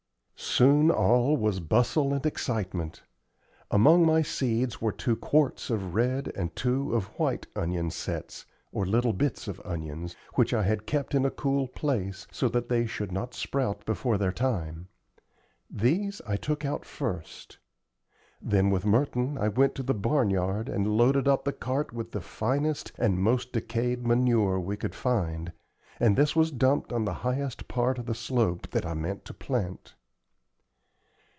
[0.43, 3.03] Soon all was bustle and excitement.
[3.69, 8.83] Among my seeds were two quarts of red and two of white onion sets, or
[8.85, 12.85] little bits of onions, which I had kept in a cool place, so that they
[12.87, 14.87] should not sprout before their time.
[15.69, 17.59] These I took out first.
[18.41, 22.11] Then with Merton I went to the barn yard and loaded up the cart with
[22.13, 25.51] the finest and most decayed manure we could find,
[25.99, 29.35] and this was dumped on the highest part of the slope that I meant to
[29.35, 29.93] plant.